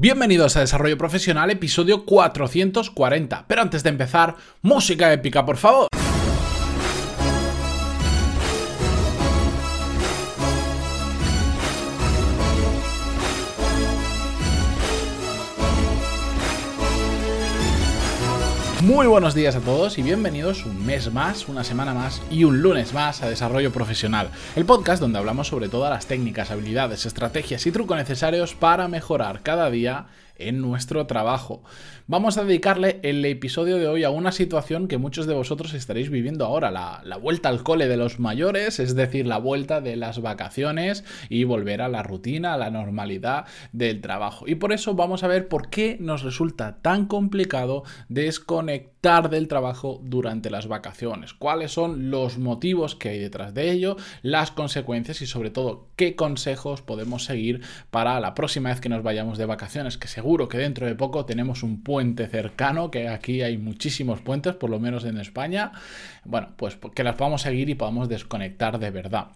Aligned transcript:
Bienvenidos 0.00 0.56
a 0.56 0.60
Desarrollo 0.60 0.96
Profesional, 0.96 1.50
episodio 1.50 2.04
440. 2.04 3.46
Pero 3.48 3.62
antes 3.62 3.82
de 3.82 3.90
empezar, 3.90 4.36
música 4.62 5.12
épica, 5.12 5.44
por 5.44 5.56
favor. 5.56 5.88
Muy 18.88 19.06
buenos 19.06 19.34
días 19.34 19.54
a 19.54 19.60
todos 19.60 19.98
y 19.98 20.02
bienvenidos 20.02 20.64
un 20.64 20.86
mes 20.86 21.12
más, 21.12 21.46
una 21.46 21.62
semana 21.62 21.92
más 21.92 22.22
y 22.30 22.44
un 22.44 22.62
lunes 22.62 22.94
más 22.94 23.22
a 23.22 23.28
Desarrollo 23.28 23.70
Profesional, 23.70 24.30
el 24.56 24.64
podcast 24.64 24.98
donde 24.98 25.18
hablamos 25.18 25.48
sobre 25.48 25.68
todas 25.68 25.90
las 25.90 26.06
técnicas, 26.06 26.50
habilidades, 26.50 27.04
estrategias 27.04 27.66
y 27.66 27.70
trucos 27.70 27.98
necesarios 27.98 28.54
para 28.54 28.88
mejorar 28.88 29.42
cada 29.42 29.68
día 29.68 30.06
en 30.38 30.60
nuestro 30.60 31.06
trabajo. 31.06 31.62
Vamos 32.06 32.38
a 32.38 32.44
dedicarle 32.44 33.00
el 33.02 33.24
episodio 33.24 33.76
de 33.76 33.88
hoy 33.88 34.04
a 34.04 34.10
una 34.10 34.32
situación 34.32 34.88
que 34.88 34.96
muchos 34.96 35.26
de 35.26 35.34
vosotros 35.34 35.74
estaréis 35.74 36.08
viviendo 36.08 36.46
ahora, 36.46 36.70
la, 36.70 37.16
vuelta 37.18 37.50
al 37.50 37.62
cole 37.62 37.88
de 37.88 37.96
los 37.96 38.18
mayores, 38.18 38.78
es 38.78 38.94
decir, 38.94 39.26
la 39.26 39.36
vuelta 39.36 39.80
de 39.80 39.96
las 39.96 40.22
vacaciones 40.22 41.04
y 41.28 41.44
volver 41.44 41.82
a 41.82 41.88
la 41.88 42.02
rutina, 42.02 42.54
a 42.54 42.58
la 42.58 42.70
normalidad 42.70 43.44
del 43.72 44.00
trabajo. 44.00 44.46
Y 44.48 44.54
por 44.54 44.72
eso 44.72 44.94
vamos 44.94 45.22
a 45.22 45.28
ver 45.28 45.48
por 45.48 45.68
qué 45.68 45.98
nos 46.00 46.22
resulta 46.22 46.78
tan 46.80 47.06
complicado 47.06 47.82
desconectar 48.08 48.77
del 49.02 49.48
trabajo 49.48 50.00
durante 50.02 50.50
las 50.50 50.66
vacaciones, 50.66 51.32
cuáles 51.32 51.72
son 51.72 52.10
los 52.10 52.36
motivos 52.36 52.94
que 52.94 53.08
hay 53.08 53.18
detrás 53.18 53.54
de 53.54 53.70
ello, 53.70 53.96
las 54.20 54.50
consecuencias 54.50 55.22
y 55.22 55.26
sobre 55.26 55.48
todo 55.48 55.86
qué 55.96 56.14
consejos 56.14 56.82
podemos 56.82 57.24
seguir 57.24 57.62
para 57.90 58.20
la 58.20 58.34
próxima 58.34 58.68
vez 58.68 58.82
que 58.82 58.90
nos 58.90 59.02
vayamos 59.02 59.38
de 59.38 59.46
vacaciones, 59.46 59.96
que 59.96 60.08
seguro 60.08 60.48
que 60.48 60.58
dentro 60.58 60.86
de 60.86 60.94
poco 60.94 61.24
tenemos 61.24 61.62
un 61.62 61.82
puente 61.82 62.26
cercano, 62.26 62.90
que 62.90 63.08
aquí 63.08 63.40
hay 63.40 63.56
muchísimos 63.56 64.20
puentes, 64.20 64.54
por 64.54 64.68
lo 64.68 64.78
menos 64.78 65.04
en 65.04 65.18
España. 65.18 65.72
Bueno, 66.24 66.48
pues 66.56 66.76
que 66.94 67.04
las 67.04 67.16
podamos 67.16 67.40
seguir 67.40 67.70
y 67.70 67.74
podamos 67.74 68.10
desconectar 68.10 68.78
de 68.78 68.90
verdad. 68.90 69.28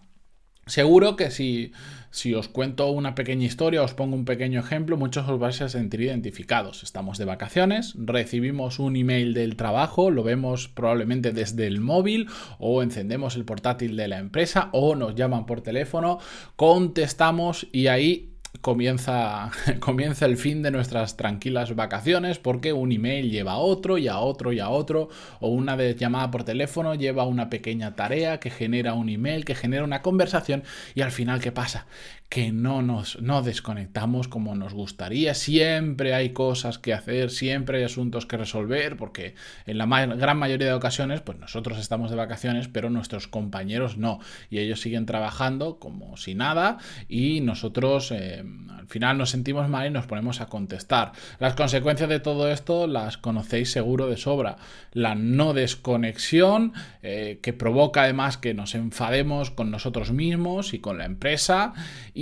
Seguro 0.65 1.17
que 1.17 1.29
si, 1.29 1.73
si, 2.09 2.33
os 2.33 2.47
cuento 2.47 2.89
una 2.89 3.15
pequeña 3.15 3.45
historia, 3.45 3.83
os 3.83 3.93
pongo 3.93 4.15
un 4.15 4.23
pequeño 4.23 4.61
ejemplo, 4.61 4.95
muchos 4.95 5.27
os 5.27 5.37
vais 5.37 5.61
a 5.61 5.67
sentir 5.67 6.01
identificados. 6.01 6.83
Estamos 6.83 7.17
de 7.17 7.25
vacaciones, 7.25 7.93
recibimos 7.97 8.79
un 8.79 8.95
email 8.95 9.33
del 9.33 9.57
trabajo, 9.57 10.09
lo 10.09 10.23
vemos 10.23 10.69
probablemente 10.69 11.33
desde 11.33 11.67
el 11.67 11.81
móvil 11.81 12.29
o 12.59 12.81
encendemos 12.81 13.35
el 13.35 13.43
portátil 13.43 13.97
de 13.97 14.07
la 14.07 14.19
empresa 14.19 14.69
o 14.71 14.95
nos 14.95 15.15
llaman 15.15 15.45
por 15.45 15.61
teléfono, 15.61 16.19
contestamos 16.55 17.67
y 17.73 17.87
ahí 17.87 18.32
comienza, 18.63 19.51
comienza 19.81 20.25
el 20.25 20.37
fin 20.37 20.61
de 20.63 20.71
nuestras 20.71 21.17
tranquilas 21.17 21.75
vacaciones 21.75 22.39
porque 22.39 22.71
un 22.71 22.93
email 22.93 23.29
lleva 23.29 23.51
a 23.51 23.57
otro 23.57 23.97
y 23.97 24.07
a 24.07 24.19
otro 24.19 24.53
y 24.53 24.61
a 24.61 24.69
otro 24.69 25.09
o 25.41 25.49
una 25.49 25.75
llamada 25.75 26.31
por 26.31 26.45
teléfono 26.45 26.95
lleva 26.95 27.25
una 27.25 27.49
pequeña 27.49 27.95
tarea 27.97 28.39
que 28.39 28.49
genera 28.49 28.93
un 28.93 29.09
email, 29.09 29.43
que 29.43 29.53
genera 29.53 29.83
una 29.83 30.01
conversación 30.01 30.63
y 30.95 31.01
al 31.01 31.11
final 31.11 31.41
¿qué 31.41 31.51
pasa? 31.51 31.87
Que 32.33 32.51
no 32.51 32.81
nos 32.81 33.21
no 33.21 33.43
desconectamos 33.43 34.27
como 34.27 34.55
nos 34.55 34.73
gustaría. 34.73 35.35
Siempre 35.35 36.15
hay 36.15 36.31
cosas 36.31 36.79
que 36.79 36.91
hacer, 36.91 37.29
siempre 37.29 37.77
hay 37.77 37.83
asuntos 37.83 38.25
que 38.25 38.37
resolver, 38.37 38.97
porque 38.97 39.35
en 39.67 39.77
la 39.77 39.85
gran 39.85 40.39
mayoría 40.39 40.65
de 40.65 40.73
ocasiones, 40.73 41.21
pues 41.21 41.37
nosotros 41.37 41.77
estamos 41.77 42.09
de 42.09 42.17
vacaciones, 42.17 42.67
pero 42.67 42.89
nuestros 42.89 43.27
compañeros 43.27 43.97
no. 43.97 44.19
Y 44.49 44.57
ellos 44.57 44.81
siguen 44.81 45.05
trabajando 45.05 45.77
como 45.77 46.17
si 46.17 46.33
nada 46.33 46.79
y 47.07 47.41
nosotros 47.41 48.11
eh, 48.11 48.43
al 48.79 48.87
final 48.87 49.19
nos 49.19 49.29
sentimos 49.29 49.69
mal 49.69 49.85
y 49.85 49.91
nos 49.91 50.07
ponemos 50.07 50.41
a 50.41 50.47
contestar. 50.47 51.11
Las 51.37 51.53
consecuencias 51.53 52.09
de 52.09 52.19
todo 52.19 52.49
esto 52.49 52.87
las 52.87 53.17
conocéis 53.17 53.71
seguro 53.71 54.07
de 54.07 54.17
sobra. 54.17 54.57
La 54.91 55.13
no 55.13 55.53
desconexión, 55.53 56.73
eh, 57.03 57.37
que 57.43 57.53
provoca 57.53 58.01
además 58.01 58.37
que 58.37 58.55
nos 58.55 58.73
enfademos 58.73 59.51
con 59.51 59.69
nosotros 59.69 60.11
mismos 60.11 60.73
y 60.73 60.79
con 60.79 60.97
la 60.97 61.05
empresa 61.05 61.75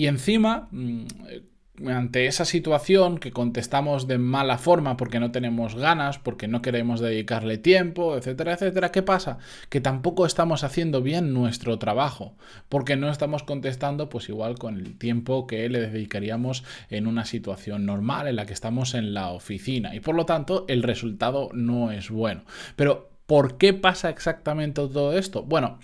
encima, 0.08 0.68
mm, 0.72 1.06
ante 1.88 2.28
esa 2.28 2.46
situación 2.46 3.18
que 3.18 3.32
contestamos 3.32 4.08
de 4.08 4.18
mala 4.18 4.58
forma 4.58 4.98
porque 4.98 5.20
no 5.20 5.32
tenemos 5.32 5.76
ganas, 5.76 6.20
porque 6.20 6.48
no 6.48 6.62
queremos 6.62 7.00
dedicarle 7.00 7.58
tiempo, 7.58 8.16
etcétera, 8.18 8.54
etcétera, 8.54 8.92
¿qué 8.92 9.02
pasa? 9.02 9.38
Que 9.70 9.82
tampoco 9.82 10.26
estamos 10.26 10.64
haciendo 10.64 11.02
bien 11.02 11.34
nuestro 11.34 11.80
trabajo, 11.80 12.36
porque 12.70 12.96
no 12.96 13.10
estamos 13.10 13.44
contestando 13.44 14.10
pues 14.10 14.30
igual 14.30 14.58
con 14.58 14.78
el 14.78 14.98
tiempo 14.98 15.48
que 15.48 15.68
le 15.70 15.80
dedicaríamos 15.82 16.64
en 16.90 17.08
una 17.08 17.26
situación 17.26 17.86
normal 17.86 18.28
en 18.28 18.36
la 18.36 18.46
que 18.46 18.54
estamos 18.54 18.94
en 18.94 19.14
la 19.14 19.30
oficina 19.30 19.96
y 19.96 20.00
por 20.00 20.16
lo 20.16 20.26
tanto 20.26 20.66
el 20.68 20.84
resultado 20.84 21.50
no 21.54 21.92
es 21.92 22.10
bueno. 22.10 22.44
Pero 22.76 23.10
¿por 23.26 23.58
qué 23.58 23.74
pasa 23.74 24.10
exactamente 24.10 24.82
todo 24.82 25.18
esto? 25.18 25.44
Bueno, 25.44 25.80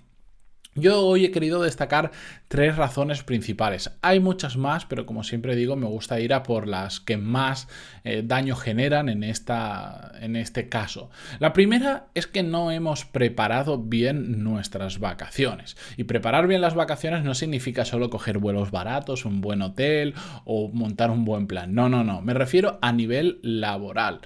yo 0.77 1.01
hoy 1.01 1.25
he 1.25 1.31
querido 1.31 1.61
destacar 1.61 2.11
tres 2.47 2.75
razones 2.75 3.23
principales. 3.23 3.91
Hay 4.01 4.19
muchas 4.19 4.57
más, 4.57 4.85
pero 4.85 5.05
como 5.05 5.23
siempre 5.23 5.55
digo, 5.55 5.75
me 5.75 5.87
gusta 5.87 6.19
ir 6.19 6.33
a 6.33 6.43
por 6.43 6.67
las 6.67 6.99
que 6.99 7.17
más 7.17 7.67
eh, 8.03 8.23
daño 8.25 8.55
generan 8.55 9.09
en, 9.09 9.23
esta, 9.23 10.13
en 10.21 10.35
este 10.35 10.69
caso. 10.69 11.09
La 11.39 11.53
primera 11.53 12.07
es 12.13 12.27
que 12.27 12.43
no 12.43 12.71
hemos 12.71 13.05
preparado 13.05 13.77
bien 13.77 14.43
nuestras 14.43 14.99
vacaciones. 14.99 15.75
Y 15.97 16.05
preparar 16.05 16.47
bien 16.47 16.61
las 16.61 16.75
vacaciones 16.75 17.23
no 17.23 17.33
significa 17.33 17.85
solo 17.85 18.09
coger 18.09 18.37
vuelos 18.37 18.71
baratos, 18.71 19.25
un 19.25 19.41
buen 19.41 19.61
hotel 19.61 20.13
o 20.45 20.69
montar 20.69 21.11
un 21.11 21.25
buen 21.25 21.47
plan. 21.47 21.73
No, 21.73 21.89
no, 21.89 22.03
no. 22.03 22.21
Me 22.21 22.33
refiero 22.33 22.79
a 22.81 22.91
nivel 22.91 23.39
laboral. 23.41 24.21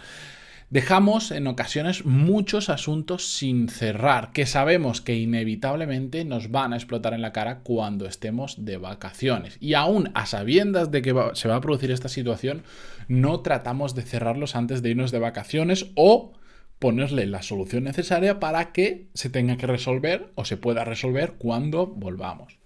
Dejamos 0.71 1.31
en 1.31 1.47
ocasiones 1.47 2.05
muchos 2.05 2.69
asuntos 2.69 3.27
sin 3.27 3.67
cerrar, 3.67 4.31
que 4.31 4.45
sabemos 4.45 5.01
que 5.01 5.17
inevitablemente 5.17 6.23
nos 6.23 6.49
van 6.49 6.71
a 6.71 6.77
explotar 6.77 7.13
en 7.13 7.21
la 7.21 7.33
cara 7.33 7.59
cuando 7.59 8.05
estemos 8.05 8.63
de 8.63 8.77
vacaciones. 8.77 9.57
Y 9.59 9.73
aún 9.73 10.11
a 10.13 10.25
sabiendas 10.25 10.89
de 10.89 11.01
que 11.01 11.13
se 11.33 11.49
va 11.49 11.57
a 11.57 11.61
producir 11.61 11.91
esta 11.91 12.07
situación, 12.07 12.63
no 13.09 13.41
tratamos 13.41 13.95
de 13.95 14.03
cerrarlos 14.03 14.55
antes 14.55 14.81
de 14.81 14.91
irnos 14.91 15.11
de 15.11 15.19
vacaciones 15.19 15.87
o 15.95 16.31
ponerle 16.79 17.25
la 17.25 17.41
solución 17.41 17.83
necesaria 17.83 18.39
para 18.39 18.71
que 18.71 19.09
se 19.13 19.29
tenga 19.29 19.57
que 19.57 19.67
resolver 19.67 20.31
o 20.35 20.45
se 20.45 20.55
pueda 20.55 20.85
resolver 20.85 21.33
cuando 21.37 21.85
volvamos. 21.85 22.61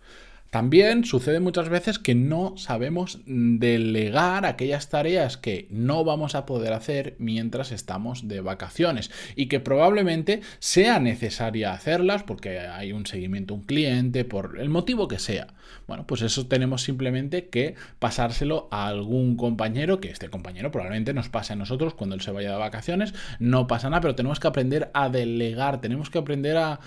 También 0.56 1.04
sucede 1.04 1.42
muchas 1.42 1.68
veces 1.68 2.00
que 2.00 2.16
no 2.16 2.56
sabemos 2.56 3.20
delegar 3.26 4.46
aquellas 4.46 4.88
tareas 4.88 5.36
que 5.36 5.68
no 5.70 6.06
vamos 6.06 6.34
a 6.34 6.46
poder 6.46 6.72
hacer 6.72 7.18
mientras 7.20 7.74
estamos 7.74 8.30
de 8.30 8.40
vacaciones 8.40 9.12
y 9.36 9.48
que 9.48 9.60
probablemente 9.60 10.40
sea 10.60 11.02
necesaria 11.02 11.74
hacerlas 11.74 12.24
porque 12.24 12.58
hay 12.60 12.94
un 12.94 13.06
seguimiento 13.06 13.54
un 13.54 13.64
cliente, 13.64 14.24
por 14.24 14.58
el 14.58 14.70
motivo 14.70 15.10
que 15.10 15.20
sea. 15.20 15.48
Bueno, 15.88 16.08
pues 16.08 16.22
eso 16.22 16.48
tenemos 16.48 16.84
simplemente 16.84 17.50
que 17.50 17.76
pasárselo 18.00 18.70
a 18.72 18.88
algún 18.88 19.36
compañero, 19.36 20.00
que 20.00 20.10
este 20.10 20.30
compañero 20.30 20.72
probablemente 20.72 21.14
nos 21.14 21.28
pase 21.28 21.52
a 21.52 21.58
nosotros 21.58 21.96
cuando 21.96 22.16
él 22.16 22.22
se 22.22 22.32
vaya 22.32 22.52
de 22.52 22.58
vacaciones, 22.58 23.14
no 23.40 23.68
pasa 23.68 23.90
nada, 23.90 24.00
pero 24.00 24.16
tenemos 24.16 24.40
que 24.40 24.48
aprender 24.48 24.90
a 24.94 25.10
delegar, 25.10 25.82
tenemos 25.82 26.10
que 26.10 26.20
aprender 26.20 26.56
a 26.56 26.80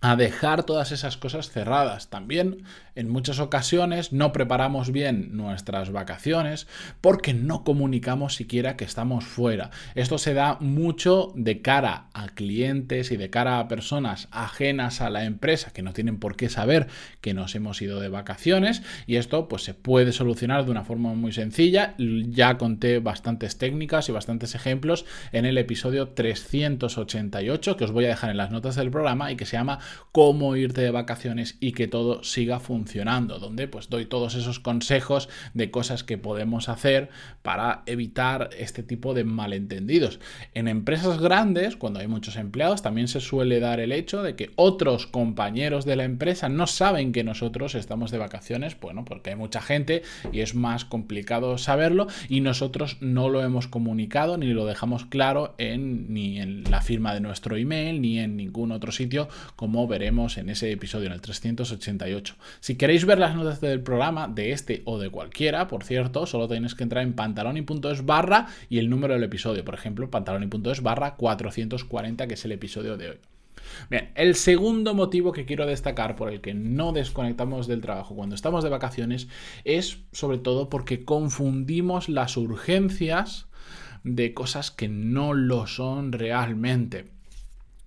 a 0.00 0.16
dejar 0.16 0.64
todas 0.64 0.92
esas 0.92 1.16
cosas 1.16 1.50
cerradas. 1.50 2.08
También 2.08 2.64
en 2.94 3.08
muchas 3.08 3.38
ocasiones 3.38 4.12
no 4.12 4.32
preparamos 4.32 4.92
bien 4.92 5.36
nuestras 5.36 5.92
vacaciones 5.92 6.66
porque 7.00 7.34
no 7.34 7.64
comunicamos 7.64 8.34
siquiera 8.34 8.76
que 8.76 8.84
estamos 8.84 9.24
fuera. 9.24 9.70
Esto 9.94 10.18
se 10.18 10.34
da 10.34 10.56
mucho 10.60 11.32
de 11.36 11.60
cara 11.60 12.06
a 12.14 12.28
clientes 12.28 13.10
y 13.12 13.16
de 13.16 13.30
cara 13.30 13.58
a 13.58 13.68
personas 13.68 14.28
ajenas 14.30 15.00
a 15.00 15.10
la 15.10 15.24
empresa 15.24 15.72
que 15.72 15.82
no 15.82 15.92
tienen 15.92 16.18
por 16.18 16.36
qué 16.36 16.48
saber 16.48 16.88
que 17.20 17.34
nos 17.34 17.54
hemos 17.54 17.80
ido 17.82 18.00
de 18.00 18.08
vacaciones 18.08 18.82
y 19.06 19.16
esto 19.16 19.48
pues 19.48 19.64
se 19.64 19.74
puede 19.74 20.12
solucionar 20.12 20.64
de 20.64 20.70
una 20.70 20.84
forma 20.84 21.12
muy 21.14 21.32
sencilla. 21.32 21.94
Ya 21.98 22.56
conté 22.56 23.00
bastantes 23.00 23.58
técnicas 23.58 24.08
y 24.08 24.12
bastantes 24.12 24.54
ejemplos 24.54 25.04
en 25.32 25.44
el 25.44 25.58
episodio 25.58 26.08
388 26.08 27.76
que 27.76 27.84
os 27.84 27.92
voy 27.92 28.06
a 28.06 28.08
dejar 28.08 28.30
en 28.30 28.38
las 28.38 28.50
notas 28.50 28.76
del 28.76 28.90
programa 28.90 29.30
y 29.30 29.36
que 29.36 29.46
se 29.46 29.56
llama 29.56 29.78
cómo 30.12 30.56
irte 30.56 30.80
de 30.80 30.90
vacaciones 30.90 31.56
y 31.60 31.72
que 31.72 31.86
todo 31.86 32.24
siga 32.24 32.58
funcionando, 32.58 33.38
donde 33.38 33.68
pues 33.68 33.88
doy 33.88 34.06
todos 34.06 34.34
esos 34.34 34.58
consejos 34.58 35.28
de 35.54 35.70
cosas 35.70 36.02
que 36.02 36.18
podemos 36.18 36.68
hacer 36.68 37.10
para 37.42 37.82
evitar 37.86 38.50
este 38.58 38.82
tipo 38.82 39.14
de 39.14 39.24
malentendidos. 39.24 40.18
En 40.54 40.68
empresas 40.68 41.20
grandes, 41.20 41.76
cuando 41.76 42.00
hay 42.00 42.08
muchos 42.08 42.36
empleados, 42.36 42.82
también 42.82 43.08
se 43.08 43.20
suele 43.20 43.60
dar 43.60 43.80
el 43.80 43.92
hecho 43.92 44.22
de 44.22 44.34
que 44.34 44.50
otros 44.56 45.06
compañeros 45.06 45.84
de 45.84 45.96
la 45.96 46.04
empresa 46.04 46.48
no 46.48 46.66
saben 46.66 47.12
que 47.12 47.24
nosotros 47.24 47.74
estamos 47.74 48.10
de 48.10 48.18
vacaciones, 48.18 48.78
bueno, 48.80 49.04
porque 49.04 49.30
hay 49.30 49.36
mucha 49.36 49.60
gente 49.60 50.02
y 50.32 50.40
es 50.40 50.54
más 50.54 50.84
complicado 50.84 51.58
saberlo 51.58 52.08
y 52.28 52.40
nosotros 52.40 52.96
no 53.00 53.28
lo 53.28 53.42
hemos 53.42 53.68
comunicado 53.68 54.36
ni 54.36 54.46
lo 54.48 54.66
dejamos 54.66 55.06
claro 55.06 55.54
en 55.58 56.12
ni 56.12 56.40
en 56.40 56.64
la 56.70 56.80
firma 56.80 57.14
de 57.14 57.20
nuestro 57.20 57.56
email 57.56 58.00
ni 58.00 58.18
en 58.18 58.36
ningún 58.36 58.72
otro 58.72 58.92
sitio 58.92 59.28
como 59.56 59.79
veremos 59.86 60.38
en 60.38 60.50
ese 60.50 60.70
episodio, 60.72 61.06
en 61.06 61.12
el 61.12 61.20
388. 61.20 62.36
Si 62.60 62.76
queréis 62.76 63.04
ver 63.04 63.18
las 63.18 63.34
notas 63.34 63.60
del 63.60 63.82
programa, 63.82 64.28
de 64.28 64.52
este 64.52 64.82
o 64.84 64.98
de 64.98 65.10
cualquiera, 65.10 65.68
por 65.68 65.84
cierto, 65.84 66.26
solo 66.26 66.48
tenéis 66.48 66.74
que 66.74 66.82
entrar 66.82 67.02
en 67.02 67.12
pantaloni.es 67.12 68.04
barra 68.04 68.48
y 68.68 68.78
el 68.78 68.90
número 68.90 69.14
del 69.14 69.24
episodio. 69.24 69.64
Por 69.64 69.74
ejemplo, 69.74 70.10
pantaloni.es 70.10 70.82
barra 70.82 71.16
440, 71.16 72.26
que 72.26 72.34
es 72.34 72.44
el 72.44 72.52
episodio 72.52 72.96
de 72.96 73.10
hoy. 73.10 73.18
Bien, 73.88 74.10
el 74.14 74.34
segundo 74.34 74.94
motivo 74.94 75.32
que 75.32 75.44
quiero 75.44 75.66
destacar 75.66 76.16
por 76.16 76.30
el 76.30 76.40
que 76.40 76.54
no 76.54 76.92
desconectamos 76.92 77.66
del 77.66 77.80
trabajo 77.80 78.14
cuando 78.14 78.34
estamos 78.34 78.64
de 78.64 78.70
vacaciones 78.70 79.28
es 79.64 79.98
sobre 80.12 80.38
todo 80.38 80.68
porque 80.68 81.04
confundimos 81.04 82.08
las 82.08 82.36
urgencias 82.36 83.46
de 84.02 84.34
cosas 84.34 84.70
que 84.70 84.88
no 84.88 85.34
lo 85.34 85.66
son 85.66 86.12
realmente. 86.12 87.19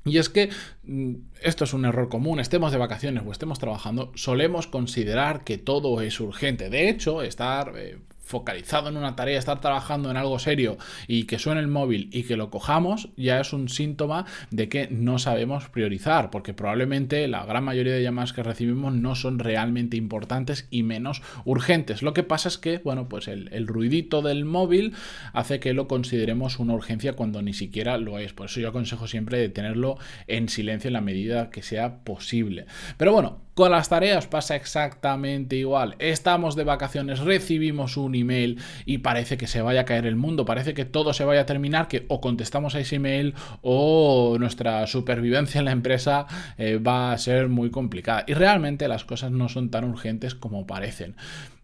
Y 0.05 0.17
es 0.17 0.29
que 0.29 0.49
mm, 0.83 1.13
esto 1.41 1.63
es 1.63 1.73
un 1.73 1.85
error 1.85 2.09
común, 2.09 2.39
estemos 2.39 2.71
de 2.71 2.77
vacaciones 2.77 3.23
o 3.25 3.31
estemos 3.31 3.59
trabajando, 3.59 4.11
solemos 4.15 4.67
considerar 4.67 5.43
que 5.43 5.57
todo 5.57 6.01
es 6.01 6.19
urgente. 6.19 6.69
De 6.69 6.89
hecho, 6.89 7.21
estar 7.21 7.73
eh, 7.77 7.99
focalizado 8.23 8.89
en 8.89 8.97
una 8.97 9.15
tarea, 9.15 9.37
estar 9.37 9.61
trabajando 9.61 10.09
en 10.09 10.17
algo 10.17 10.39
serio 10.39 10.77
y 11.07 11.25
que 11.25 11.39
suene 11.39 11.61
el 11.61 11.67
móvil 11.67 12.09
y 12.11 12.23
que 12.23 12.37
lo 12.37 12.49
cojamos, 12.49 13.09
ya 13.17 13.39
es 13.39 13.53
un 13.53 13.69
síntoma 13.69 14.25
de 14.49 14.69
que 14.69 14.87
no 14.89 15.19
sabemos 15.19 15.69
priorizar, 15.69 16.29
porque 16.29 16.53
probablemente 16.53 17.27
la 17.27 17.45
gran 17.45 17.63
mayoría 17.63 17.93
de 17.93 18.03
llamadas 18.03 18.33
que 18.33 18.43
recibimos 18.43 18.93
no 18.93 19.15
son 19.15 19.39
realmente 19.39 19.97
importantes 19.97 20.67
y 20.71 20.83
menos 20.83 21.21
urgentes. 21.45 22.01
Lo 22.01 22.13
que 22.13 22.23
pasa 22.23 22.47
es 22.47 22.57
que, 22.57 22.79
bueno, 22.79 23.09
pues 23.09 23.27
el, 23.27 23.67
ruidito 23.67 24.21
del 24.21 24.45
móvil 24.45 24.93
hace 25.33 25.59
que 25.59 25.73
lo 25.73 25.87
consideremos 25.87 26.59
una 26.59 26.73
urgencia 26.73 27.13
cuando 27.13 27.41
ni 27.41 27.53
siquiera 27.53 27.97
lo 27.97 28.19
es. 28.19 28.33
Por 28.33 28.47
eso 28.47 28.59
yo 28.59 28.69
aconsejo 28.69 29.07
siempre 29.07 29.37
de 29.37 29.49
tenerlo 29.49 29.97
en 30.27 30.49
silencio 30.49 30.89
en 30.89 30.93
la 30.93 31.01
medida 31.01 31.49
que 31.49 31.63
sea 31.63 32.03
posible. 32.03 32.65
Pero 32.97 33.13
bueno, 33.13 33.41
con 33.53 33.71
las 33.71 33.89
tareas 33.89 34.27
pasa 34.27 34.55
exactamente 34.55 35.55
igual. 35.55 35.95
Estamos 35.99 36.55
de 36.55 36.63
vacaciones, 36.63 37.19
recibimos 37.19 37.97
un 37.97 38.15
email 38.15 38.59
y 38.85 38.99
parece 38.99 39.37
que 39.37 39.47
se 39.47 39.61
vaya 39.61 39.81
a 39.81 39.85
caer 39.85 40.05
el 40.05 40.15
mundo, 40.15 40.45
parece 40.45 40.73
que 40.73 40.85
todo 40.85 41.13
se 41.13 41.25
vaya 41.25 41.41
a 41.41 41.45
terminar, 41.45 41.87
que 41.87 42.05
o 42.07 42.19
contestamos 42.21 42.75
a 42.75 42.79
ese 42.79 42.95
email 42.95 43.35
o 43.61 44.37
nuestra 44.39 44.87
supervivencia 44.87 45.59
en 45.59 45.65
la 45.65 45.71
empresa 45.71 46.25
eh, 46.57 46.77
va 46.77 47.11
a 47.11 47.17
ser 47.17 47.49
muy 47.49 47.69
complicada. 47.69 48.23
Y 48.27 48.33
realmente 48.33 48.87
las 48.87 49.05
cosas 49.05 49.31
no 49.31 49.49
son 49.49 49.69
tan 49.69 49.85
urgentes 49.85 50.35
como 50.35 50.65
parecen. 50.65 51.15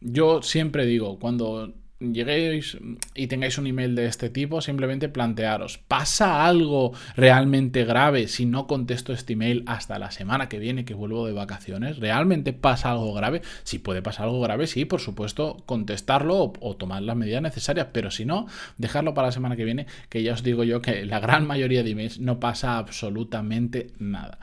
Yo 0.02 0.42
siempre 0.42 0.86
digo, 0.86 1.20
cuando 1.20 1.74
lleguéis 2.00 2.78
y 3.14 3.28
tengáis 3.28 3.58
un 3.58 3.68
email 3.68 3.96
de 3.96 4.06
este 4.06 4.30
tipo, 4.30 4.62
simplemente 4.62 5.10
plantearos, 5.10 5.78
¿pasa 5.78 6.46
algo 6.46 6.94
realmente 7.16 7.84
grave 7.84 8.28
si 8.28 8.46
no 8.46 8.68
contesto 8.68 9.14
este 9.14 9.34
email 9.34 9.64
hasta 9.68 10.00
la 10.00 10.12
semana 10.12 10.50
que 10.50 10.60
viene 10.60 10.86
que 10.86 10.94
vuelvo 10.94 11.26
de 11.26 11.34
vacaciones? 11.34 11.98
¿Realmente 11.98 12.54
pasa 12.54 12.92
algo 12.92 13.14
grave? 13.14 13.42
Si 13.64 13.80
puede 13.80 14.02
pasar 14.02 14.26
algo 14.26 14.42
grave, 14.42 14.68
sí, 14.68 14.86
por 14.86 15.02
supuesto, 15.02 15.64
contestarlo 15.66 16.54
o, 16.60 16.76
tomar 16.78 17.02
las 17.02 17.16
medidas 17.16 17.42
necesarias, 17.42 17.88
pero 17.92 18.12
si 18.12 18.26
no, 18.26 18.48
dejarlo 18.78 19.14
para 19.14 19.28
la 19.28 19.32
semana 19.32 19.56
que 19.56 19.66
viene, 19.66 19.88
que 20.10 20.24
ya 20.24 20.34
os 20.34 20.44
digo 20.44 20.64
yo 20.64 20.82
que 20.82 21.06
la 21.06 21.20
gran 21.20 21.46
mayoría 21.46 21.84
de 21.84 21.92
emails 21.92 22.20
no 22.20 22.40
pasa 22.40 22.78
absolutamente 22.78 23.88
nada. 24.00 24.40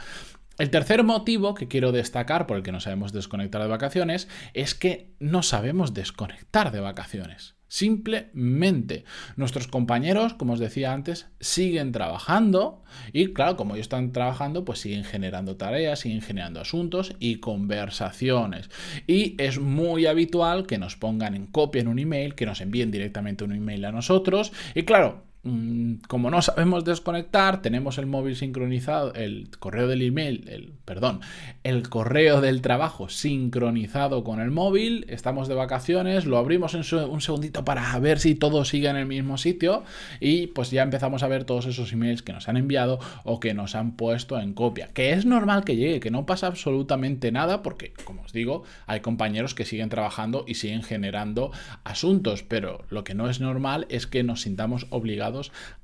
El 0.59 0.71
tercer 0.71 1.05
motivo 1.05 1.55
que 1.55 1.69
quiero 1.69 1.93
destacar 1.93 2.47
por 2.47 2.57
el 2.57 2.63
que 2.63 2.73
no 2.73 2.81
sabemos 2.81 3.13
desconectar 3.13 3.61
de 3.61 3.69
vacaciones 3.69 4.27
es 4.55 4.75
que 4.75 5.11
no 5.21 5.43
sabemos 5.43 5.93
desconectar 5.93 6.73
de 6.73 6.81
vacaciones. 6.81 7.57
Simplemente 7.69 9.05
nuestros 9.35 9.67
compañeros, 9.67 10.33
como 10.33 10.55
os 10.55 10.59
decía 10.59 10.95
antes, 10.95 11.27
siguen 11.41 11.93
trabajando 11.93 12.85
y 13.13 13.35
claro, 13.35 13.59
como 13.59 13.75
ellos 13.75 13.85
están 13.85 14.13
trabajando, 14.13 14.65
pues 14.65 14.79
siguen 14.79 15.05
generando 15.05 15.57
tareas, 15.57 16.01
siguen 16.01 16.23
generando 16.23 16.61
asuntos 16.61 17.15
y 17.19 17.37
conversaciones. 17.37 18.71
Y 19.07 19.35
es 19.43 19.59
muy 19.59 20.07
habitual 20.07 20.67
que 20.67 20.79
nos 20.79 20.97
pongan 20.97 21.35
en 21.35 21.47
copia 21.47 21.83
en 21.83 21.89
un 21.89 21.99
email, 21.99 22.35
que 22.35 22.47
nos 22.47 22.63
envíen 22.63 22.91
directamente 22.91 23.45
un 23.45 23.53
email 23.53 23.85
a 23.85 23.93
nosotros. 23.93 24.53
Y 24.75 24.85
claro, 24.85 25.26
Mm, 25.47 25.99
como 26.09 26.29
no 26.29 26.43
sabemos 26.43 26.85
desconectar, 26.85 27.63
tenemos 27.63 27.99
el 27.99 28.07
móvil 28.07 28.35
sincronizado, 28.35 29.15
el 29.15 29.49
correo 29.61 29.87
del 29.87 30.03
email, 30.03 30.45
el, 30.49 30.73
perdón, 30.85 31.21
el 31.63 31.89
correo 31.89 32.41
del 32.41 32.63
trabajo 32.63 33.09
sincronizado 33.09 34.25
con 34.25 34.41
el 34.41 34.51
móvil, 34.51 35.07
estamos 35.09 35.47
de 35.47 35.55
vacaciones, 35.55 36.27
lo 36.27 36.37
abrimos 36.37 36.75
en 36.75 36.81
un 37.09 37.21
segundito 37.21 37.65
para 37.65 37.97
ver 38.01 38.19
si 38.19 38.35
todo 38.35 38.65
sigue 38.65 38.89
en 38.89 38.97
el 38.97 39.07
mismo 39.07 39.39
sitio 39.39 39.85
y 40.19 40.49
pues 40.49 40.73
ya 40.73 40.83
empezamos 40.83 41.23
a 41.23 41.29
ver 41.29 41.45
todos 41.45 41.67
esos 41.67 41.93
emails 41.93 42.23
que 42.23 42.33
nos 42.33 42.49
han 42.49 42.57
enviado 42.57 42.99
o 43.23 43.39
que 43.39 43.55
nos 43.55 43.77
han 43.77 43.93
puesto 43.93 44.41
en 44.41 44.53
copia, 44.53 44.89
que 44.95 45.13
es 45.13 45.27
normal 45.27 45.65
que 45.65 45.77
llegue, 45.77 46.01
que 46.01 46.11
no 46.11 46.27
pasa 46.27 46.49
absolutamente 46.49 47.31
nada 47.31 47.63
porque, 47.63 47.93
como 48.03 48.23
os 48.23 48.33
digo, 48.33 48.65
hay 48.89 48.99
compañeros 48.99 49.55
que 49.55 49.65
siguen 49.65 49.91
trabajando 49.91 50.45
y 50.49 50.55
siguen 50.55 50.83
generando 50.83 51.53
asuntos, 51.85 52.43
pero 52.43 52.85
lo 52.91 53.05
que 53.05 53.15
no 53.15 53.31
es 53.31 53.41
normal 53.41 53.87
es 53.91 54.09
que 54.09 54.25
nos 54.25 54.41
sintamos 54.41 54.89
obligados 54.91 55.36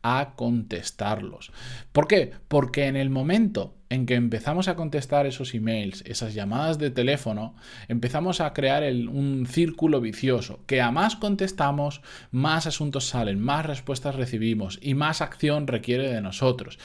a 0.02 0.32
contestarlos. 0.36 1.52
¿Por 1.92 2.08
qué? 2.08 2.32
Porque 2.48 2.86
en 2.86 2.96
el 2.96 3.10
momento 3.10 3.74
en 3.88 4.06
que 4.06 4.14
empezamos 4.14 4.68
a 4.68 4.76
contestar 4.76 5.26
esos 5.26 5.54
emails, 5.54 6.02
esas 6.06 6.32
llamadas 6.32 6.78
de 6.78 6.90
teléfono, 6.90 7.54
empezamos 7.88 8.40
a 8.40 8.54
crear 8.54 8.82
un 8.84 9.46
círculo 9.46 10.00
vicioso, 10.00 10.60
que 10.66 10.80
a 10.80 10.90
más 10.90 11.16
contestamos, 11.16 12.00
más 12.30 12.66
asuntos 12.66 13.06
salen, 13.06 13.38
más 13.38 13.66
respuestas 13.66 14.14
recibimos 14.14 14.78
y 14.80 14.94
más 14.94 15.20
acción 15.20 15.66
requiere 15.66 16.10
de 16.10 16.22
nosotros. 16.22 16.78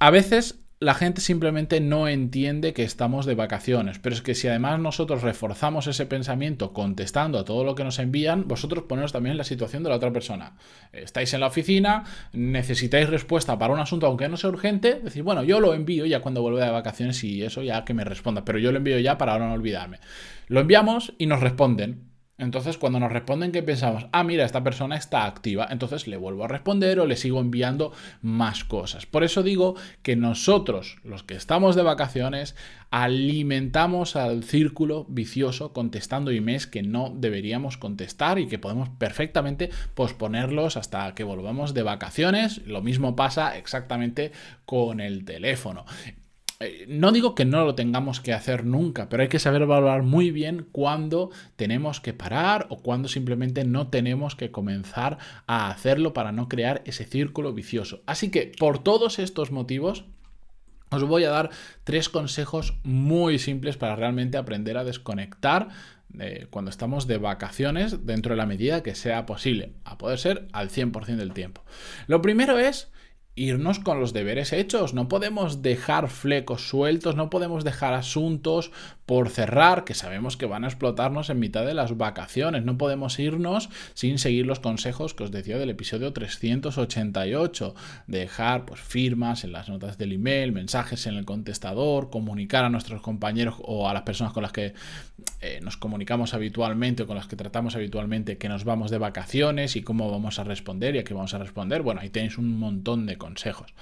A 0.00 0.10
veces 0.10 0.58
la 0.82 0.94
gente 0.94 1.20
simplemente 1.20 1.78
no 1.82 2.08
entiende 2.08 2.72
que 2.72 2.84
estamos 2.84 3.26
de 3.26 3.34
vacaciones, 3.34 3.98
pero 3.98 4.14
es 4.14 4.22
que 4.22 4.34
si 4.34 4.48
además 4.48 4.80
nosotros 4.80 5.22
reforzamos 5.22 5.86
ese 5.86 6.06
pensamiento 6.06 6.72
contestando 6.72 7.38
a 7.38 7.44
todo 7.44 7.64
lo 7.64 7.74
que 7.74 7.84
nos 7.84 7.98
envían, 7.98 8.48
vosotros 8.48 8.84
poneros 8.84 9.12
también 9.12 9.32
en 9.32 9.36
la 9.36 9.44
situación 9.44 9.82
de 9.82 9.90
la 9.90 9.96
otra 9.96 10.10
persona. 10.10 10.54
Estáis 10.94 11.34
en 11.34 11.40
la 11.40 11.48
oficina, 11.48 12.04
necesitáis 12.32 13.10
respuesta 13.10 13.58
para 13.58 13.74
un 13.74 13.80
asunto 13.80 14.06
aunque 14.06 14.30
no 14.30 14.38
sea 14.38 14.48
urgente, 14.48 14.94
decir, 14.94 15.22
bueno, 15.22 15.44
yo 15.44 15.60
lo 15.60 15.74
envío 15.74 16.06
ya 16.06 16.20
cuando 16.20 16.40
vuelva 16.40 16.64
de 16.64 16.70
vacaciones 16.70 17.22
y 17.24 17.42
eso 17.42 17.62
ya 17.62 17.84
que 17.84 17.92
me 17.92 18.04
responda, 18.04 18.46
pero 18.46 18.58
yo 18.58 18.72
lo 18.72 18.78
envío 18.78 18.98
ya 18.98 19.18
para 19.18 19.38
no 19.38 19.52
olvidarme. 19.52 19.98
Lo 20.48 20.60
enviamos 20.60 21.12
y 21.18 21.26
nos 21.26 21.40
responden. 21.40 22.09
Entonces, 22.40 22.78
cuando 22.78 22.98
nos 23.00 23.12
responden, 23.12 23.52
¿qué 23.52 23.62
pensamos? 23.62 24.06
Ah, 24.12 24.24
mira, 24.24 24.44
esta 24.44 24.64
persona 24.64 24.96
está 24.96 25.26
activa. 25.26 25.66
Entonces 25.70 26.06
le 26.06 26.16
vuelvo 26.16 26.44
a 26.44 26.48
responder 26.48 26.98
o 26.98 27.06
le 27.06 27.16
sigo 27.16 27.40
enviando 27.40 27.92
más 28.22 28.64
cosas. 28.64 29.06
Por 29.06 29.24
eso 29.24 29.42
digo 29.42 29.76
que 30.02 30.16
nosotros, 30.16 30.98
los 31.04 31.22
que 31.22 31.34
estamos 31.34 31.76
de 31.76 31.82
vacaciones, 31.82 32.56
alimentamos 32.90 34.16
al 34.16 34.42
círculo 34.42 35.06
vicioso 35.08 35.72
contestando 35.72 36.30
emails 36.30 36.66
que 36.66 36.82
no 36.82 37.12
deberíamos 37.14 37.76
contestar 37.76 38.38
y 38.38 38.48
que 38.48 38.58
podemos 38.58 38.88
perfectamente 38.88 39.70
posponerlos 39.94 40.76
hasta 40.76 41.14
que 41.14 41.24
volvamos 41.24 41.74
de 41.74 41.82
vacaciones. 41.82 42.66
Lo 42.66 42.82
mismo 42.82 43.16
pasa 43.16 43.56
exactamente 43.56 44.32
con 44.64 45.00
el 45.00 45.24
teléfono. 45.24 45.84
Eh, 46.62 46.84
no 46.88 47.10
digo 47.10 47.34
que 47.34 47.46
no 47.46 47.64
lo 47.64 47.74
tengamos 47.74 48.20
que 48.20 48.34
hacer 48.34 48.66
nunca, 48.66 49.08
pero 49.08 49.22
hay 49.22 49.30
que 49.30 49.38
saber 49.38 49.64
valorar 49.64 50.02
muy 50.02 50.30
bien 50.30 50.66
cuándo 50.70 51.30
tenemos 51.56 52.02
que 52.02 52.12
parar 52.12 52.66
o 52.68 52.82
cuándo 52.82 53.08
simplemente 53.08 53.64
no 53.64 53.88
tenemos 53.88 54.36
que 54.36 54.50
comenzar 54.50 55.16
a 55.46 55.70
hacerlo 55.70 56.12
para 56.12 56.32
no 56.32 56.50
crear 56.50 56.82
ese 56.84 57.06
círculo 57.06 57.54
vicioso. 57.54 58.02
Así 58.04 58.30
que 58.30 58.52
por 58.58 58.82
todos 58.82 59.18
estos 59.18 59.50
motivos, 59.50 60.04
os 60.90 61.02
voy 61.04 61.24
a 61.24 61.30
dar 61.30 61.48
tres 61.84 62.10
consejos 62.10 62.74
muy 62.84 63.38
simples 63.38 63.78
para 63.78 63.96
realmente 63.96 64.36
aprender 64.36 64.76
a 64.76 64.84
desconectar 64.84 65.68
eh, 66.18 66.46
cuando 66.50 66.70
estamos 66.70 67.06
de 67.06 67.16
vacaciones 67.16 68.04
dentro 68.04 68.34
de 68.34 68.36
la 68.36 68.44
medida 68.44 68.82
que 68.82 68.94
sea 68.94 69.24
posible, 69.24 69.72
a 69.84 69.96
poder 69.96 70.18
ser 70.18 70.48
al 70.52 70.68
100% 70.68 71.16
del 71.16 71.32
tiempo. 71.32 71.64
Lo 72.06 72.20
primero 72.20 72.58
es 72.58 72.90
irnos 73.36 73.78
con 73.78 74.00
los 74.00 74.12
deberes 74.12 74.52
hechos. 74.52 74.94
No 74.94 75.08
podemos 75.08 75.62
dejar 75.62 76.08
flecos 76.08 76.68
sueltos, 76.68 77.16
no 77.16 77.30
podemos 77.30 77.64
dejar 77.64 77.94
asuntos 77.94 78.70
por 79.06 79.28
cerrar 79.28 79.84
que 79.84 79.94
sabemos 79.94 80.36
que 80.36 80.46
van 80.46 80.64
a 80.64 80.68
explotarnos 80.68 81.30
en 81.30 81.38
mitad 81.38 81.64
de 81.64 81.74
las 81.74 81.96
vacaciones. 81.96 82.64
No 82.64 82.78
podemos 82.78 83.18
irnos 83.18 83.70
sin 83.94 84.18
seguir 84.18 84.46
los 84.46 84.60
consejos 84.60 85.14
que 85.14 85.24
os 85.24 85.30
decía 85.30 85.58
del 85.58 85.70
episodio 85.70 86.12
388. 86.12 87.74
Dejar 88.06 88.66
pues, 88.66 88.80
firmas 88.80 89.44
en 89.44 89.52
las 89.52 89.68
notas 89.68 89.98
del 89.98 90.12
email, 90.12 90.52
mensajes 90.52 91.06
en 91.06 91.14
el 91.16 91.24
contestador, 91.24 92.10
comunicar 92.10 92.64
a 92.64 92.68
nuestros 92.68 93.00
compañeros 93.00 93.56
o 93.62 93.88
a 93.88 93.94
las 93.94 94.02
personas 94.02 94.32
con 94.32 94.42
las 94.42 94.52
que 94.52 94.74
eh, 95.40 95.60
nos 95.62 95.76
comunicamos 95.76 96.34
habitualmente 96.34 97.02
o 97.02 97.06
con 97.06 97.16
las 97.16 97.26
que 97.26 97.36
tratamos 97.36 97.74
habitualmente 97.74 98.38
que 98.38 98.48
nos 98.48 98.64
vamos 98.64 98.90
de 98.90 98.98
vacaciones 98.98 99.76
y 99.76 99.82
cómo 99.82 100.10
vamos 100.10 100.38
a 100.38 100.44
responder 100.44 100.96
y 100.96 100.98
a 100.98 101.04
qué 101.04 101.14
vamos 101.14 101.34
a 101.34 101.38
responder. 101.38 101.82
Bueno, 101.82 102.00
ahí 102.00 102.10
tenéis 102.10 102.38
un 102.38 102.58
montón 102.58 103.06
de 103.06 103.16
consejos. 103.20 103.72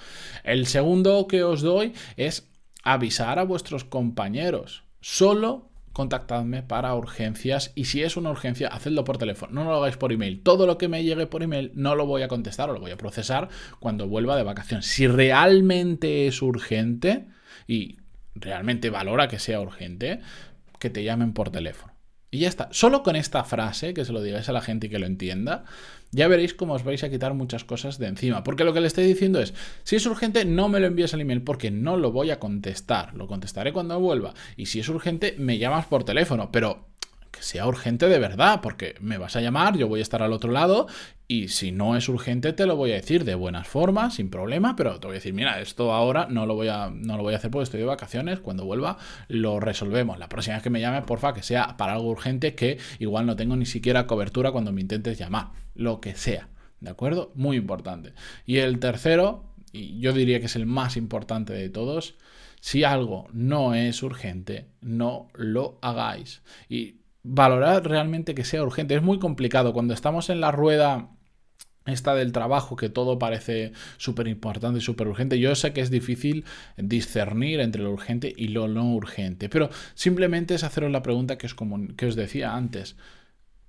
El 0.45 0.67
segundo 0.67 1.27
que 1.27 1.43
os 1.43 1.63
doy 1.63 1.95
es 2.19 2.47
avisar 2.85 3.39
a 3.39 3.45
vuestros 3.45 3.85
compañeros. 3.85 4.85
Solo 5.01 5.71
contactadme 5.95 6.63
para 6.63 6.95
urgencias 6.95 7.73
y 7.75 7.87
si 7.87 8.03
es 8.05 8.17
una 8.17 8.31
urgencia, 8.31 8.69
hacedlo 8.69 9.03
por 9.03 9.19
teléfono, 9.19 9.53
no 9.53 9.69
lo 9.69 9.79
hagáis 9.79 9.97
por 9.97 10.13
email. 10.13 10.43
Todo 10.43 10.67
lo 10.67 10.79
que 10.79 10.87
me 10.87 11.03
llegue 11.03 11.27
por 11.27 11.43
email 11.43 11.73
no 11.75 11.97
lo 11.97 12.07
voy 12.07 12.23
a 12.23 12.29
contestar 12.29 12.71
o 12.71 12.73
lo 12.73 12.81
voy 12.81 12.93
a 12.93 12.97
procesar 12.97 13.49
cuando 13.81 14.07
vuelva 14.07 14.37
de 14.37 14.45
vacaciones. 14.45 14.87
Si 14.87 15.09
realmente 15.09 16.29
es 16.29 16.41
urgente 16.41 17.27
y 17.67 17.99
realmente 18.37 18.91
valora 18.91 19.27
que 19.27 19.41
sea 19.41 19.61
urgente, 19.61 20.21
que 20.79 20.91
te 20.91 21.03
llamen 21.03 21.33
por 21.33 21.51
teléfono. 21.51 21.88
Y 22.31 22.41
ya 22.41 22.49
está. 22.49 22.69
Solo 22.73 23.03
con 23.03 23.17
esta 23.17 23.43
frase, 23.45 23.95
que 23.95 24.05
se 24.05 24.13
lo 24.13 24.23
digáis 24.23 24.49
a 24.49 24.53
la 24.53 24.61
gente 24.61 24.87
y 24.87 24.91
que 24.91 24.99
lo 24.99 25.07
entienda, 25.07 25.65
ya 26.11 26.29
veréis 26.29 26.53
cómo 26.53 26.75
os 26.75 26.85
vais 26.85 27.03
a 27.03 27.09
quitar 27.09 27.33
muchas 27.33 27.65
cosas 27.65 27.99
de 27.99 28.07
encima. 28.07 28.45
Porque 28.45 28.65
lo 28.65 28.75
que 28.75 28.81
le 28.81 28.87
estoy 28.87 29.07
diciendo 29.07 29.41
es, 29.41 29.55
si 29.83 29.97
es 29.97 30.05
urgente, 30.05 30.45
no 30.45 30.69
me 30.69 30.81
lo 30.81 30.87
envíes 30.87 31.15
al 31.15 31.23
email 31.23 31.43
porque 31.43 31.71
no 31.71 31.97
lo 31.97 32.13
voy 32.13 32.31
a 32.31 32.39
contestar. 32.39 33.15
Lo 33.15 33.27
contestaré 33.27 33.73
cuando 33.73 33.99
vuelva. 33.99 34.35
Y 34.57 34.67
si 34.67 34.81
es 34.81 34.89
urgente, 34.89 35.37
me 35.39 35.59
llamas 35.59 35.87
por 35.87 36.05
teléfono. 36.05 36.51
Pero 36.53 36.89
que 37.31 37.43
sea 37.43 37.67
urgente 37.67 38.09
de 38.09 38.19
verdad, 38.19 38.61
porque 38.61 38.95
me 39.01 39.19
vas 39.19 39.37
a 39.37 39.41
llamar, 39.41 39.77
yo 39.77 39.89
voy 39.89 40.01
a 40.01 40.03
estar 40.03 40.23
al 40.23 40.33
otro 40.33 40.51
lado 40.51 40.87
y 41.27 41.49
si 41.49 41.73
no 41.73 41.97
es 41.97 42.09
urgente 42.09 42.53
te 42.53 42.65
lo 42.65 42.77
voy 42.77 42.93
a 42.93 42.95
decir 42.95 43.25
de 43.25 43.35
buenas 43.35 43.69
formas, 43.69 44.15
sin 44.15 44.31
problema, 44.31 44.77
pero 44.77 44.99
te 44.99 45.07
voy 45.07 45.15
a 45.15 45.19
decir, 45.19 45.35
mira, 45.35 45.61
esto 45.61 45.93
ahora 45.93 46.27
no 46.31 46.47
lo 46.47 46.55
voy 46.55 46.69
a, 46.69 46.91
no 46.91 47.17
lo 47.17 47.23
voy 47.23 47.35
a 47.35 47.37
hacer 47.37 47.51
porque 47.51 47.65
estoy 47.65 47.81
de 47.81 47.87
vacaciones, 47.87 48.41
cuando 48.41 48.65
vuelva 48.65 48.99
lo 49.29 49.61
resolvemos. 49.61 50.19
La 50.19 50.29
próxima 50.29 50.57
vez 50.57 50.63
que 50.63 50.71
me 50.71 50.81
llame, 50.81 51.03
porfa, 51.03 51.35
que 51.35 51.43
sea 51.43 51.77
para 51.77 51.93
algo 51.93 52.09
urgente 52.09 52.55
que 52.55 52.79
igual 52.99 53.27
no 53.27 53.37
tengo 53.37 53.57
ni 53.57 53.67
siquiera 53.67 54.07
cobertura 54.07 54.53
cuando 54.53 54.73
me 54.73 54.81
intentes 54.81 55.19
llamar, 55.19 55.51
lo 55.75 56.01
que 56.01 56.15
sea, 56.15 56.49
¿de 56.81 56.91
acuerdo? 56.91 57.33
Muy 57.35 57.57
importante. 57.57 58.15
Y 58.47 58.59
el 58.59 58.79
tercero, 58.79 59.45
y 59.73 60.01
yo 60.01 60.13
diría 60.13 60.41
que 60.41 60.47
es 60.47 60.57
el 60.57 60.67
más 60.67 60.97
importante 60.97 61.53
de 61.53 61.69
todos, 61.69 62.17
si 62.61 62.85
algo 62.85 63.29
no 63.33 63.75
es 63.75 64.03
urgente, 64.03 64.69
no 64.81 65.29
lo 65.35 65.79
hagáis. 65.83 66.43
Y 66.69 66.97
valorar 67.29 67.87
realmente 67.87 68.35
que 68.35 68.45
sea 68.45 68.63
urgente. 68.63 68.95
Es 68.95 69.03
muy 69.03 69.19
complicado 69.19 69.73
cuando 69.73 69.95
estamos 69.95 70.31
en 70.31 70.41
la 70.41 70.51
rueda 70.51 71.11
esta 71.87 72.15
del 72.15 72.33
trabajo, 72.33 72.77
que 72.77 72.89
todo 72.89 73.19
parece 73.19 73.73
súper 73.97 74.29
importante 74.29 74.79
y 74.79 74.83
súper 74.83 75.09
urgente. 75.09 75.39
Yo 75.39 75.55
sé 75.55 75.73
que 75.73 75.81
es 75.81 75.91
difícil 75.91 76.45
discernir 76.77 77.61
entre 77.61 77.83
lo 77.83 77.91
urgente 77.91 78.33
y 78.37 78.49
lo 78.49 78.69
no 78.69 78.93
urgente, 78.93 79.49
pero 79.49 79.71
simplemente 79.95 80.55
es 80.55 80.65
haceros 80.65 80.91
la 80.91 81.03
pregunta 81.03 81.39
que 81.39 81.47
os, 81.47 81.57
que 81.97 82.07
os 82.07 82.17
decía 82.17 82.55
antes 82.55 82.97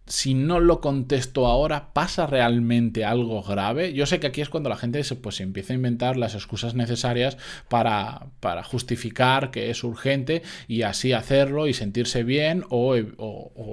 si 0.09 0.33
no 0.33 0.59
lo 0.59 0.81
contesto 0.81 1.45
ahora, 1.45 1.93
¿pasa 1.93 2.25
realmente 2.25 3.05
algo 3.05 3.43
grave? 3.43 3.93
Yo 3.93 4.07
sé 4.07 4.19
que 4.19 4.27
aquí 4.27 4.41
es 4.41 4.49
cuando 4.49 4.69
la 4.69 4.75
gente 4.75 5.03
se, 5.03 5.15
pues, 5.15 5.39
empieza 5.39 5.73
a 5.73 5.75
inventar 5.75 6.17
las 6.17 6.33
excusas 6.33 6.73
necesarias 6.73 7.37
para, 7.69 8.31
para, 8.39 8.63
justificar 8.63 9.51
que 9.51 9.69
es 9.69 9.83
urgente 9.83 10.41
y 10.67 10.81
así 10.81 11.13
hacerlo 11.13 11.67
y 11.67 11.73
sentirse 11.73 12.23
bien 12.23 12.65
o, 12.69 12.95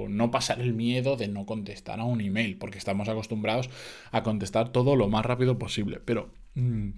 no 0.09 0.31
pasar 0.31 0.61
el 0.61 0.75
miedo 0.75 1.16
de 1.16 1.28
no 1.28 1.47
contestar 1.47 2.00
a 2.00 2.05
un 2.05 2.21
email, 2.21 2.59
porque 2.59 2.78
estamos 2.78 3.09
acostumbrados 3.09 3.71
a 4.12 4.23
contestar 4.23 4.71
todo 4.71 4.95
lo 4.95 5.09
más 5.09 5.25
rápido 5.25 5.59
posible. 5.59 6.00
Pero... 6.05 6.31
Mm, 6.55 6.90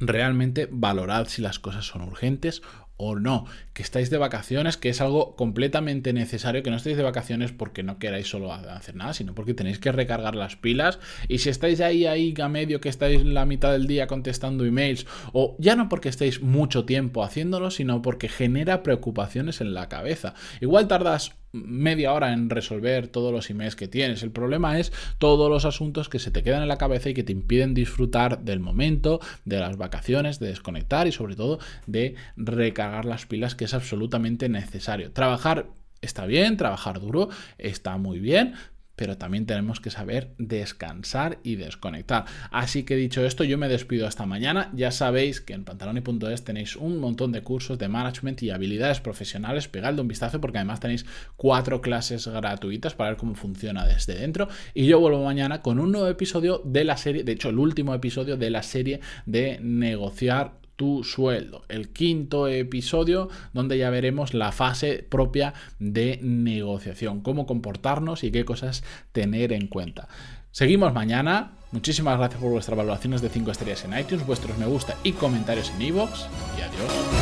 realmente 0.00 0.68
valorad 0.70 1.26
si 1.26 1.42
las 1.42 1.58
cosas 1.58 1.84
son 1.84 2.02
urgentes 2.02 2.62
o 2.98 3.16
no, 3.16 3.46
que 3.72 3.82
estáis 3.82 4.10
de 4.10 4.18
vacaciones, 4.18 4.76
que 4.76 4.90
es 4.90 5.00
algo 5.00 5.36
completamente 5.36 6.12
necesario, 6.12 6.62
que 6.62 6.70
no 6.70 6.76
estéis 6.76 6.96
de 6.96 7.04
vacaciones 7.04 7.52
porque 7.52 7.82
no 7.82 7.98
queráis 7.98 8.28
solo 8.28 8.52
hacer 8.52 8.96
nada, 8.96 9.14
sino 9.14 9.34
porque 9.34 9.54
tenéis 9.54 9.78
que 9.78 9.92
recargar 9.92 10.34
las 10.34 10.56
pilas. 10.56 10.98
Y 11.28 11.38
si 11.38 11.48
estáis 11.48 11.80
ahí, 11.80 12.06
ahí 12.06 12.34
a 12.42 12.48
medio 12.48 12.80
que 12.80 12.88
estáis 12.88 13.24
la 13.24 13.46
mitad 13.46 13.72
del 13.72 13.86
día 13.86 14.08
contestando 14.08 14.66
emails, 14.66 15.06
o 15.32 15.56
ya 15.58 15.76
no 15.76 15.88
porque 15.88 16.08
estéis 16.08 16.42
mucho 16.42 16.84
tiempo 16.84 17.22
haciéndolo, 17.22 17.70
sino 17.70 18.02
porque 18.02 18.28
genera 18.28 18.82
preocupaciones 18.82 19.60
en 19.60 19.74
la 19.74 19.88
cabeza. 19.88 20.34
Igual 20.60 20.88
tardas 20.88 21.36
media 21.52 22.12
hora 22.12 22.32
en 22.32 22.50
resolver 22.50 23.08
todos 23.08 23.32
los 23.32 23.50
emails 23.50 23.76
que 23.76 23.88
tienes. 23.88 24.22
El 24.22 24.30
problema 24.30 24.78
es 24.78 24.92
todos 25.18 25.50
los 25.50 25.64
asuntos 25.64 26.08
que 26.08 26.18
se 26.18 26.30
te 26.30 26.42
quedan 26.42 26.62
en 26.62 26.68
la 26.68 26.78
cabeza 26.78 27.10
y 27.10 27.14
que 27.14 27.22
te 27.22 27.32
impiden 27.32 27.74
disfrutar 27.74 28.40
del 28.44 28.60
momento, 28.60 29.20
de 29.44 29.58
las 29.58 29.76
vacaciones, 29.76 30.38
de 30.38 30.48
desconectar 30.48 31.06
y 31.06 31.12
sobre 31.12 31.36
todo 31.36 31.58
de 31.86 32.14
recargar 32.36 33.04
las 33.04 33.26
pilas, 33.26 33.54
que 33.54 33.64
es 33.64 33.74
absolutamente 33.74 34.48
necesario. 34.48 35.12
Trabajar 35.12 35.66
está 36.00 36.26
bien, 36.26 36.56
trabajar 36.56 37.00
duro 37.00 37.28
está 37.58 37.96
muy 37.96 38.18
bien, 38.20 38.54
pero 38.98 39.16
también 39.16 39.46
tenemos 39.46 39.80
que 39.80 39.90
saber 39.90 40.32
descansar 40.38 41.38
y 41.44 41.54
desconectar. 41.54 42.24
Así 42.50 42.82
que 42.82 42.96
dicho 42.96 43.24
esto, 43.24 43.44
yo 43.44 43.56
me 43.56 43.68
despido 43.68 44.08
hasta 44.08 44.26
mañana. 44.26 44.70
Ya 44.74 44.90
sabéis 44.90 45.40
que 45.40 45.54
en 45.54 45.64
pantaloni.es 45.64 46.42
tenéis 46.42 46.74
un 46.74 46.98
montón 46.98 47.30
de 47.30 47.42
cursos 47.42 47.78
de 47.78 47.88
management 47.88 48.42
y 48.42 48.50
habilidades 48.50 49.00
profesionales. 49.00 49.68
Pegadle 49.68 50.00
un 50.00 50.08
vistazo 50.08 50.40
porque 50.40 50.58
además 50.58 50.80
tenéis 50.80 51.06
cuatro 51.36 51.80
clases 51.80 52.26
gratuitas 52.26 52.94
para 52.94 53.10
ver 53.10 53.18
cómo 53.18 53.36
funciona 53.36 53.86
desde 53.86 54.16
dentro. 54.16 54.48
Y 54.74 54.86
yo 54.86 54.98
vuelvo 54.98 55.24
mañana 55.24 55.62
con 55.62 55.78
un 55.78 55.92
nuevo 55.92 56.08
episodio 56.08 56.60
de 56.64 56.82
la 56.82 56.96
serie, 56.96 57.22
de 57.22 57.32
hecho 57.32 57.50
el 57.50 57.58
último 57.60 57.94
episodio 57.94 58.36
de 58.36 58.50
la 58.50 58.64
serie 58.64 59.00
de 59.26 59.60
negociar 59.62 60.58
tu 60.78 61.02
sueldo. 61.02 61.64
El 61.68 61.88
quinto 61.88 62.46
episodio 62.46 63.28
donde 63.52 63.76
ya 63.76 63.90
veremos 63.90 64.32
la 64.32 64.52
fase 64.52 65.04
propia 65.06 65.52
de 65.80 66.20
negociación, 66.22 67.20
cómo 67.20 67.46
comportarnos 67.46 68.22
y 68.22 68.30
qué 68.30 68.44
cosas 68.44 68.84
tener 69.10 69.52
en 69.52 69.66
cuenta. 69.66 70.06
Seguimos 70.52 70.94
mañana. 70.94 71.56
Muchísimas 71.72 72.16
gracias 72.16 72.40
por 72.40 72.52
vuestras 72.52 72.78
valoraciones 72.78 73.20
de 73.20 73.28
5 73.28 73.50
estrellas 73.50 73.84
en 73.84 73.98
iTunes, 73.98 74.24
vuestros 74.24 74.56
me 74.56 74.66
gusta 74.66 74.96
y 75.02 75.12
comentarios 75.12 75.70
en 75.74 75.82
iVoox. 75.82 76.26
Y 76.56 76.62
adiós. 76.62 77.17